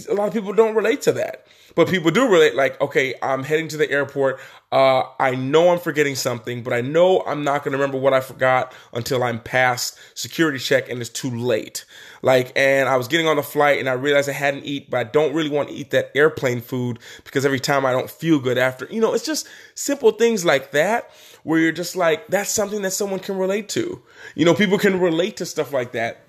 a 0.09 0.13
lot 0.13 0.27
of 0.27 0.33
people 0.33 0.53
don't 0.53 0.75
relate 0.75 1.01
to 1.03 1.13
that, 1.13 1.47
but 1.73 1.87
people 1.87 2.11
do 2.11 2.27
relate. 2.27 2.53
Like, 2.53 2.79
okay, 2.81 3.15
I'm 3.21 3.43
heading 3.43 3.69
to 3.69 3.77
the 3.77 3.89
airport. 3.89 4.39
Uh, 4.73 5.03
I 5.19 5.35
know 5.35 5.69
I'm 5.69 5.79
forgetting 5.79 6.15
something, 6.15 6.61
but 6.61 6.73
I 6.73 6.81
know 6.81 7.23
I'm 7.25 7.43
not 7.43 7.63
going 7.63 7.71
to 7.71 7.77
remember 7.77 7.97
what 7.97 8.13
I 8.13 8.19
forgot 8.19 8.73
until 8.93 9.23
I'm 9.23 9.39
past 9.39 9.97
security 10.15 10.59
check 10.59 10.89
and 10.89 10.99
it's 10.99 11.09
too 11.09 11.29
late. 11.29 11.85
Like, 12.21 12.51
and 12.55 12.89
I 12.89 12.97
was 12.97 13.07
getting 13.07 13.27
on 13.27 13.37
the 13.37 13.43
flight 13.43 13.79
and 13.79 13.87
I 13.87 13.93
realized 13.93 14.29
I 14.29 14.33
hadn't 14.33 14.65
eat, 14.65 14.89
but 14.89 14.97
I 14.97 15.03
don't 15.05 15.33
really 15.33 15.49
want 15.49 15.69
to 15.69 15.75
eat 15.75 15.91
that 15.91 16.11
airplane 16.13 16.59
food 16.61 16.99
because 17.23 17.45
every 17.45 17.59
time 17.59 17.85
I 17.85 17.93
don't 17.93 18.09
feel 18.09 18.39
good 18.39 18.57
after, 18.57 18.85
you 18.91 18.99
know, 18.99 19.13
it's 19.13 19.25
just 19.25 19.47
simple 19.75 20.11
things 20.11 20.43
like 20.43 20.71
that 20.71 21.09
where 21.43 21.59
you're 21.59 21.71
just 21.71 21.95
like, 21.95 22.27
that's 22.27 22.51
something 22.51 22.81
that 22.81 22.91
someone 22.91 23.19
can 23.19 23.37
relate 23.37 23.69
to. 23.69 24.01
You 24.35 24.45
know, 24.45 24.53
people 24.53 24.77
can 24.77 24.99
relate 24.99 25.37
to 25.37 25.45
stuff 25.45 25.73
like 25.73 25.93
that 25.93 26.25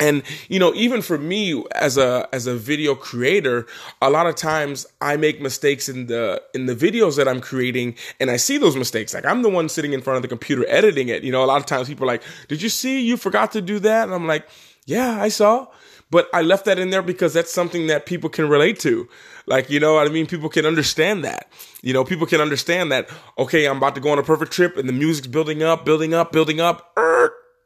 and 0.00 0.22
you 0.48 0.58
know 0.58 0.72
even 0.74 1.02
for 1.02 1.18
me 1.18 1.62
as 1.72 1.96
a 1.96 2.28
as 2.32 2.46
a 2.46 2.54
video 2.54 2.94
creator 2.94 3.66
a 4.02 4.10
lot 4.10 4.26
of 4.26 4.34
times 4.34 4.86
i 5.00 5.16
make 5.16 5.40
mistakes 5.40 5.88
in 5.88 6.06
the 6.06 6.40
in 6.54 6.66
the 6.66 6.74
videos 6.74 7.16
that 7.16 7.28
i'm 7.28 7.40
creating 7.40 7.94
and 8.20 8.30
i 8.30 8.36
see 8.36 8.58
those 8.58 8.76
mistakes. 8.76 9.14
Like 9.14 9.26
i'm 9.26 9.42
the 9.42 9.48
one 9.48 9.68
sitting 9.68 9.92
in 9.92 10.00
front 10.00 10.16
of 10.16 10.22
the 10.22 10.28
computer 10.28 10.64
editing 10.68 11.08
it. 11.08 11.22
You 11.22 11.32
know 11.32 11.44
a 11.44 11.46
lot 11.46 11.60
of 11.60 11.66
times 11.66 11.88
people 11.88 12.04
are 12.04 12.12
like 12.12 12.22
did 12.48 12.62
you 12.62 12.68
see? 12.68 13.00
You 13.00 13.16
forgot 13.16 13.52
to 13.52 13.60
do 13.60 13.78
that. 13.80 14.04
And 14.04 14.14
i'm 14.14 14.26
like 14.26 14.48
yeah 14.86 15.20
i 15.20 15.28
saw. 15.28 15.66
But 16.10 16.28
i 16.32 16.42
left 16.42 16.64
that 16.64 16.78
in 16.78 16.90
there 16.90 17.02
because 17.02 17.34
that's 17.34 17.52
something 17.52 17.88
that 17.88 18.06
people 18.06 18.30
can 18.30 18.48
relate 18.48 18.80
to. 18.80 19.08
Like 19.46 19.70
you 19.70 19.80
know 19.80 19.94
what 19.94 20.06
i 20.06 20.10
mean? 20.10 20.26
People 20.26 20.48
can 20.48 20.66
understand 20.66 21.24
that. 21.24 21.50
You 21.82 21.92
know 21.92 22.04
people 22.04 22.26
can 22.26 22.40
understand 22.40 22.92
that 22.92 23.08
okay 23.38 23.66
i'm 23.66 23.76
about 23.78 23.94
to 23.94 24.00
go 24.00 24.10
on 24.10 24.18
a 24.18 24.22
perfect 24.22 24.52
trip 24.52 24.76
and 24.76 24.88
the 24.88 24.92
music's 24.92 25.28
building 25.28 25.62
up 25.62 25.84
building 25.84 26.14
up 26.14 26.32
building 26.32 26.60
up 26.60 26.92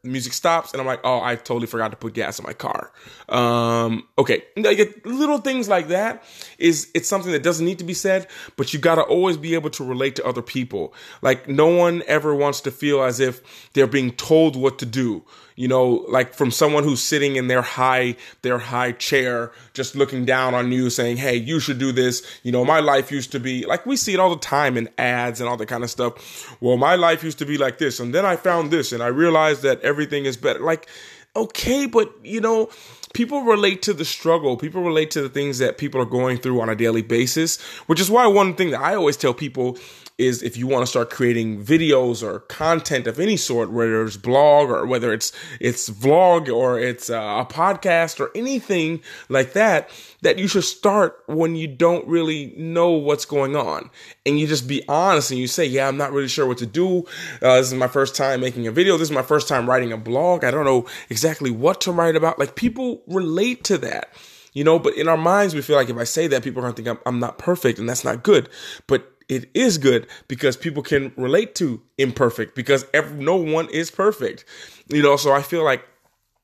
music 0.05 0.33
stops 0.33 0.73
and 0.73 0.81
I'm 0.81 0.87
like, 0.87 1.01
oh, 1.05 1.21
I 1.21 1.37
totally 1.37 1.67
forgot 1.67 1.93
to 1.93 1.97
put 1.97 2.15
gas 2.15 2.39
in 2.39 2.45
my 2.45 2.53
car. 2.53 2.93
Um, 3.29 4.09
okay, 4.19 4.43
little 4.57 5.39
things 5.39 5.69
like 5.69 5.89
that 5.89 6.25
is 6.59 6.91
it's 6.95 7.09
something 7.09 7.31
that 7.33 7.43
doesn't 7.43 7.65
need 7.65 7.79
to 7.79 7.85
be 7.85 7.95
said, 7.95 8.27
but 8.57 8.73
you 8.73 8.81
got 8.81 8.97
to 8.97 9.03
always 9.03 9.37
be 9.37 9.55
able 9.55 9.71
to 9.71 9.85
relate 9.85 10.17
to 10.17 10.27
other 10.27 10.43
people. 10.43 10.93
Like 11.23 11.49
no 11.49 11.69
one 11.69 12.03
ever 12.07 12.35
wants 12.35 12.61
to 12.63 12.71
feel 12.71 13.03
as 13.03 13.21
if 13.21 13.71
they're 13.75 13.87
being 13.87 14.13
told 14.13 14.57
what 14.57 14.79
to 14.81 14.87
do 14.87 15.25
you 15.57 15.69
know, 15.69 16.05
like 16.09 16.35
from 16.35 16.51
someone 16.51 16.85
who's 16.85 17.03
sitting 17.03 17.37
in 17.37 17.47
their 17.47 17.63
high, 17.63 18.17
their 18.43 18.59
high 18.59 18.93
chair, 18.93 19.53
just 19.75 19.95
looking 19.95 20.25
down 20.25 20.55
on 20.55 20.73
you 20.73 20.91
saying, 20.91 21.19
Hey, 21.19 21.37
you 21.37 21.61
should 21.61 21.79
do 21.79 21.93
this. 21.93 22.27
You 22.43 22.53
know, 22.53 22.65
my 22.65 22.81
life 22.81 23.13
used 23.13 23.33
to 23.33 23.41
be 23.41 23.67
like 23.67 23.87
we 23.87 23.97
see 23.97 24.15
it 24.15 24.21
all 24.21 24.31
the 24.31 24.41
time 24.41 24.77
in 24.77 24.89
ads 24.99 25.41
and 25.41 25.49
all 25.49 25.57
that 25.57 25.69
kind 25.69 25.85
of 25.85 25.91
stuff. 25.91 26.57
Well, 26.61 26.77
my 26.77 26.95
life 26.97 27.23
used 27.23 27.39
to 27.39 27.47
be 27.47 27.59
like 27.59 27.79
this. 27.79 28.01
And 28.01 28.15
then 28.15 28.25
I 28.25 28.37
found 28.37 28.71
this 28.71 28.93
and 28.93 29.03
I 29.03 29.09
realized 29.09 29.63
that 29.63 29.81
everything 29.93 30.25
is 30.25 30.37
better. 30.37 30.61
Like, 30.61 30.89
okay, 31.37 31.87
but 31.87 32.13
you 32.25 32.41
know, 32.41 32.71
people 33.13 33.43
relate 33.43 33.83
to 33.83 33.93
the 33.93 34.05
struggle. 34.05 34.57
People 34.57 34.83
relate 34.83 35.11
to 35.13 35.23
the 35.23 35.29
things 35.29 35.59
that 35.59 35.79
people 35.79 36.01
are 36.01 36.07
going 36.07 36.39
through 36.39 36.61
on 36.61 36.69
a 36.69 36.75
daily 36.75 37.03
basis, 37.03 37.61
which 37.87 38.01
is 38.01 38.11
why 38.11 38.27
one 38.27 38.55
thing 38.55 38.71
that 38.71 38.81
I 38.81 38.95
always 38.95 39.17
tell 39.17 39.35
people 39.35 39.79
is 40.27 40.43
if 40.43 40.57
you 40.57 40.67
want 40.67 40.83
to 40.83 40.87
start 40.87 41.11
creating 41.11 41.65
videos 41.65 42.23
or 42.23 42.41
content 42.41 43.07
of 43.07 43.21
any 43.21 43.37
sort, 43.37 43.71
whether 43.71 44.03
it's 44.05 44.17
blog 44.17 44.71
or 44.71 44.87
whether 44.87 45.13
it's 45.13 45.33
it's 45.61 45.91
vlog 45.91 46.53
or 46.53 46.79
it's 46.79 47.09
a 47.09 47.47
podcast 47.49 48.21
or 48.21 48.31
anything 48.35 49.03
like 49.29 49.53
that, 49.53 49.91
that 50.23 50.39
you 50.39 50.49
should 50.49 50.65
start 50.65 51.23
when 51.27 51.57
you 51.57 51.67
don't 51.67 52.07
really 52.07 52.55
know 52.57 52.91
what's 52.91 53.25
going 53.25 53.57
on, 53.57 53.91
and 54.25 54.39
you 54.39 54.47
just 54.47 54.69
be 54.69 54.83
honest 54.89 55.31
and 55.31 55.41
you 55.41 55.47
say, 55.47 55.65
"Yeah, 55.65 55.89
I'm 55.89 55.97
not 55.97 56.13
really 56.13 56.29
sure 56.29 56.47
what 56.47 56.59
to 56.59 56.67
do. 56.67 57.05
Uh, 57.41 57.57
this 57.57 57.69
is 57.69 57.75
my 57.75 57.89
first 57.89 58.15
time 58.15 58.41
making 58.41 58.67
a 58.67 58.73
video. 58.73 58.97
This 58.97 59.09
is 59.09 59.15
my 59.15 59.23
first 59.23 59.49
time 59.49 59.69
writing 59.69 59.93
a 59.93 59.97
blog. 59.99 60.45
I 60.45 60.51
don't 60.51 60.65
know 60.65 60.87
exactly 61.11 61.51
what 61.51 61.81
to 61.83 61.93
write 61.93 62.17
about." 62.17 62.39
Like 62.39 62.55
people 62.55 63.03
relate 63.07 63.65
to 63.65 63.79
that 63.79 64.13
you 64.53 64.65
know 64.65 64.79
but 64.79 64.95
in 64.97 65.09
our 65.09 65.17
minds 65.17 65.55
we 65.55 65.63
feel 65.63 65.77
like 65.77 65.89
if 65.89 65.97
i 65.97 66.05
say 66.05 66.27
that 66.27 66.43
people 66.43 66.61
are 66.61 66.63
going 66.63 66.75
to 66.75 66.83
think 66.83 66.97
I'm, 66.97 67.03
I'm, 67.07 67.21
not 67.21 67.39
perfect 67.39 67.79
and 67.79 67.89
that's 67.89 68.05
not 68.05 68.23
good 68.23 68.49
but 68.87 69.12
it 69.29 69.51
is 69.55 69.79
good 69.79 70.07
because 70.29 70.57
people 70.57 70.83
can 70.83 71.13
relate 71.17 71.55
to 71.57 71.81
imperfect 71.99 72.55
because 72.55 72.87
every, 72.93 73.23
no 73.23 73.37
one 73.37 73.69
is 73.71 73.91
perfect. 73.91 74.45
You 74.89 75.03
know, 75.03 75.17
so 75.17 75.33
I 75.33 75.43
feel 75.43 75.65
like 75.65 75.85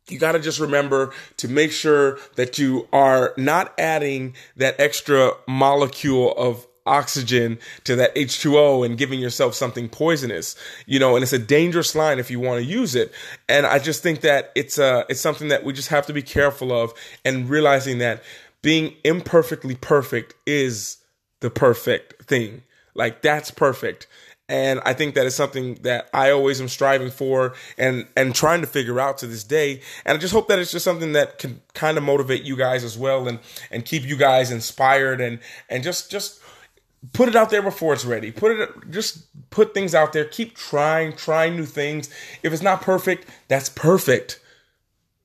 you 0.08 0.18
got 0.18 0.32
to 0.32 0.40
just 0.40 0.61
remember 0.61 1.12
to 1.37 1.49
make 1.49 1.73
sure 1.73 2.18
that 2.37 2.58
you 2.58 2.88
are 2.92 3.35
not 3.37 3.75
adding 3.78 4.35
that 4.56 4.78
extra 4.80 5.32
molecule 5.47 6.32
of 6.32 6.66
oxygen 6.87 7.58
to 7.85 7.94
that 7.97 8.14
H2O 8.14 8.85
and 8.85 8.97
giving 8.97 9.20
yourself 9.20 9.54
something 9.54 9.88
poisonous, 9.88 10.56
you 10.87 10.99
know, 10.99 11.14
and 11.14 11.23
it's 11.23 11.35
a 11.35 11.38
dangerous 11.38 11.94
line 11.94 12.18
if 12.18 12.30
you 12.30 12.40
want 12.40 12.64
to 12.64 12.64
use 12.64 12.94
it. 12.94 13.12
And 13.49 13.66
I 13.66 13.78
just 13.78 14.02
think 14.02 14.23
that 14.23 14.50
it's 14.54 14.78
a, 14.78 15.04
it's 15.08 15.20
something 15.20 15.49
that 15.49 15.64
we 15.64 15.75
just 15.75 15.88
have 15.88 16.06
to 16.06 16.12
be 16.12 16.23
careful 16.23 16.73
of 16.73 16.94
and 17.25 17.49
realizing 17.49 17.99
that 17.99 18.23
being 18.62 18.94
imperfectly 19.04 19.75
perfect 19.75 20.35
is 20.47 20.97
the 21.40 21.50
perfect 21.50 22.25
thing. 22.25 22.62
Like 22.99 23.23
that's 23.23 23.50
perfect. 23.50 24.07
And 24.50 24.81
I 24.85 24.95
think 24.95 25.14
that 25.14 25.26
is 25.26 25.35
something 25.35 25.75
that 25.83 26.09
I 26.14 26.31
always 26.31 26.59
am 26.61 26.69
striving 26.69 27.11
for 27.11 27.55
and, 27.76 28.07
and 28.17 28.35
trying 28.35 28.62
to 28.62 28.67
figure 28.67 28.99
out 28.99 29.19
to 29.19 29.26
this 29.26 29.45
day. 29.45 29.83
And 30.07 30.17
I 30.17 30.21
just 30.21 30.33
hope 30.33 30.49
that 30.49 30.59
it's 30.59 30.73
just 30.73 30.87
something 30.87 31.12
that 31.12 31.38
can 31.38 31.61
kind 31.75 31.99
of 31.99 32.05
motivate 32.05 32.45
you 32.45 32.57
guys 32.57 32.83
as 32.83 32.97
well 32.97 33.28
and, 33.28 33.40
and 33.71 33.85
keep 33.85 34.05
you 34.05 34.17
guys 34.17 34.50
inspired 34.50 35.21
and, 35.21 35.38
and 35.69 35.83
just, 35.83 36.11
just 36.11 36.40
put 37.12 37.28
it 37.28 37.37
out 37.37 37.50
there 37.50 37.61
before 37.61 37.93
it's 37.93 38.07
ready. 38.07 38.33
Put 38.33 38.59
it, 38.59 38.90
just 38.90 39.26
put 39.50 39.75
things 39.75 39.95
out 39.95 40.14
there. 40.14 40.25
Keep 40.25 40.57
trying, 40.57 41.12
trying 41.14 41.55
new 41.55 41.67
things. 41.67 42.09
If 42.43 42.50
it's 42.50 42.62
not 42.62 42.81
perfect, 42.81 43.28
that's 43.49 43.69
perfect. 43.69 44.40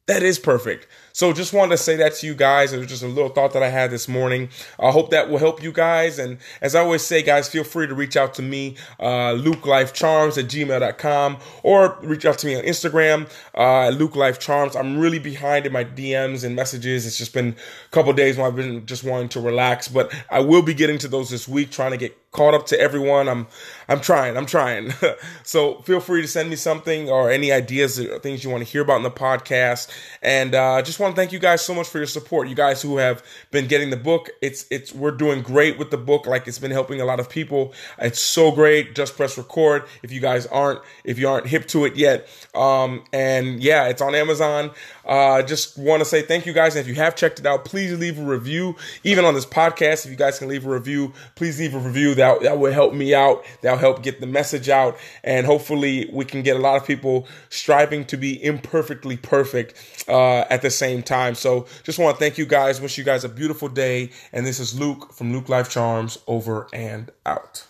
That 0.08 0.22
is 0.22 0.38
perfect. 0.38 0.86
So 1.16 1.32
just 1.32 1.54
wanted 1.54 1.78
to 1.78 1.78
say 1.78 1.96
that 1.98 2.16
to 2.16 2.26
you 2.26 2.34
guys. 2.34 2.74
It 2.74 2.80
was 2.80 2.88
just 2.88 3.04
a 3.04 3.08
little 3.08 3.30
thought 3.30 3.54
that 3.54 3.62
I 3.62 3.70
had 3.70 3.92
this 3.92 4.08
morning. 4.08 4.50
I 4.80 4.90
hope 4.90 5.12
that 5.12 5.30
will 5.30 5.38
help 5.38 5.62
you 5.62 5.72
guys. 5.72 6.18
And 6.18 6.40
as 6.60 6.74
I 6.74 6.80
always 6.80 7.04
say, 7.04 7.22
guys, 7.22 7.48
feel 7.48 7.64
free 7.64 7.86
to 7.86 7.94
reach 7.94 8.18
out 8.18 8.34
to 8.36 8.42
me, 8.42 8.78
uh, 9.00 9.34
LukeLifeCharms 9.36 10.40
at 10.40 10.46
gmail.com 10.46 11.38
or 11.62 12.00
reach 12.02 12.26
out 12.26 12.40
to 12.40 12.48
me 12.48 12.56
on 12.56 12.64
Instagram, 12.64 13.30
uh, 13.54 13.90
Luke 13.90 14.16
Life 14.16 14.40
Charms. 14.40 14.76
I'm 14.76 14.98
really 14.98 15.20
behind 15.20 15.68
in 15.68 15.72
my 15.72 15.84
DMs 15.84 16.44
and 16.44 16.56
messages. 16.56 17.06
It's 17.06 17.20
just 17.20 17.32
been 17.32 17.50
a 17.50 17.90
couple 17.92 18.12
days 18.14 18.36
when 18.36 18.48
I've 18.48 18.56
been 18.56 18.84
just 18.88 19.04
wanting 19.04 19.30
to 19.30 19.40
relax, 19.40 19.88
but 19.88 20.12
I 20.32 20.40
will 20.40 20.64
be 20.64 20.74
getting 20.74 20.98
to 20.98 21.08
those 21.08 21.30
this 21.30 21.48
week, 21.48 21.70
trying 21.70 21.92
to 21.92 21.98
get 21.98 22.18
caught 22.34 22.54
up 22.54 22.66
to 22.66 22.80
everyone. 22.80 23.30
I'm 23.30 23.48
I'm 23.88 24.02
trying. 24.02 24.36
I'm 24.36 24.46
trying. 24.46 24.94
so 25.44 25.76
feel 25.84 26.00
free 26.00 26.22
to 26.22 26.28
send 26.28 26.50
me 26.50 26.56
something 26.56 27.10
or 27.10 27.32
any 27.32 27.52
ideas 27.52 28.00
or 28.00 28.20
things 28.20 28.44
you 28.44 28.50
want 28.50 28.66
to 28.66 28.70
hear 28.70 28.82
about 28.82 28.98
in 28.98 29.04
the 29.04 29.12
podcast. 29.12 29.90
And 30.22 30.54
uh, 30.56 30.82
just 30.82 31.00
want 31.04 31.16
to 31.16 31.22
thank 31.22 31.32
you 31.32 31.40
guys 31.40 31.64
so 31.64 31.74
much 31.74 31.88
for 31.88 32.00
your 32.00 32.08
support. 32.08 32.48
You 32.48 32.56
guys 32.56 32.82
who 32.82 32.98
have 32.98 33.24
been 33.52 33.68
getting 33.68 33.90
the 33.90 33.98
book. 33.98 34.30
It's 34.42 34.66
it's 34.72 34.94
we're 34.94 35.12
doing 35.12 35.42
great 35.42 35.78
with 35.78 35.92
the 35.92 35.98
book. 35.98 36.26
Like 36.26 36.48
it's 36.48 36.60
been 36.60 36.72
helping 36.72 37.00
a 37.02 37.06
lot 37.06 37.20
of 37.20 37.30
people. 37.30 37.74
It's 38.00 38.20
so 38.20 38.52
great. 38.52 38.96
Just 38.96 39.16
press 39.16 39.38
record. 39.38 39.84
If 40.02 40.12
you 40.12 40.20
guys 40.20 40.46
aren't 40.48 40.82
if 41.04 41.20
you 41.20 41.30
aren't 41.30 41.48
hip 41.48 41.68
to 41.68 41.86
it 41.86 41.96
yet. 41.96 42.28
Um, 42.56 43.04
and 43.14 43.62
yeah, 43.62 43.88
it's 43.88 44.02
on 44.02 44.16
Amazon. 44.16 44.72
Uh, 45.06 45.42
just 45.42 45.78
want 45.78 46.00
to 46.00 46.06
say 46.06 46.22
thank 46.22 46.46
you 46.46 46.54
guys. 46.54 46.76
And 46.76 46.82
if 46.82 46.88
you 46.88 46.96
have 46.96 47.16
checked 47.16 47.40
it 47.40 47.46
out, 47.46 47.66
please 47.66 47.98
leave 48.00 48.20
a 48.20 48.24
review. 48.24 48.76
Even 49.04 49.26
on 49.26 49.34
this 49.34 49.46
podcast, 49.46 50.06
if 50.06 50.12
you 50.12 50.18
guys 50.18 50.40
can 50.40 50.48
leave 50.48 50.66
a 50.66 50.70
review, 50.70 51.14
please 51.36 51.60
leave 51.60 51.76
a 51.76 51.80
review. 51.80 52.16
That 52.16 52.42
that 52.42 52.58
will 52.58 52.72
help 52.72 52.94
me 52.94 53.14
out. 53.14 53.44
That'll 53.62 53.80
help 53.80 54.02
get 54.02 54.22
the 54.22 54.28
message 54.28 54.70
out, 54.70 54.98
and 55.24 55.46
hopefully 55.46 56.10
we 56.12 56.26
can 56.26 56.42
get 56.42 56.56
a 56.56 56.60
lot 56.60 56.78
of 56.78 56.88
people 56.88 57.28
striving 57.50 58.06
to 58.06 58.18
be 58.18 58.44
imperfectly 58.44 59.18
perfect 59.18 60.06
uh, 60.08 60.46
at 60.50 60.62
the 60.62 60.70
same 60.94 61.04
time. 61.04 61.36
So 61.36 61.66
just 61.84 62.00
want 62.00 62.18
to 62.18 62.20
thank 62.20 62.38
you 62.38 62.46
guys. 62.46 62.80
Wish 62.82 62.98
you 62.98 63.04
guys 63.04 63.24
a 63.24 63.30
beautiful 63.30 63.70
day. 63.70 64.12
And 64.32 64.46
this 64.46 64.60
is 64.60 64.78
Luke 64.78 65.14
from 65.14 65.34
Luke 65.34 65.50
Life 65.50 65.70
Charms. 65.70 66.18
Over 66.28 66.68
and 66.74 67.12
out. 67.26 67.66